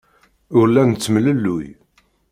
[0.57, 1.67] Ur la nettemlelluy.